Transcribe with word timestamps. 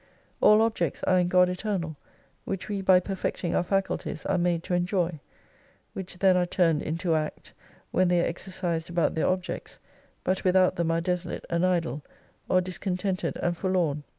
All 0.41 0.63
objects 0.63 1.03
are 1.03 1.19
in 1.19 1.27
God 1.27 1.47
Eternal: 1.47 1.95
which 2.43 2.67
we 2.69 2.81
by 2.81 2.99
perfecting 2.99 3.53
our 3.55 3.61
faculties 3.61 4.25
are 4.25 4.39
made 4.39 4.63
to 4.63 4.73
enjoy. 4.73 5.19
Which 5.93 6.17
then 6.17 6.35
are 6.35 6.47
turned 6.47 6.81
into 6.81 7.13
Act, 7.13 7.53
when 7.91 8.07
they 8.07 8.19
are 8.19 8.25
exercised 8.27 8.89
about 8.89 9.13
their 9.13 9.27
objects; 9.27 9.77
but 10.23 10.43
without 10.43 10.75
them 10.75 10.89
are 10.89 11.01
desolate 11.01 11.45
and 11.51 11.63
idle; 11.63 12.01
or 12.49 12.61
discontented 12.61 13.37
and 13.43 13.55
forlorn. 13.55 14.03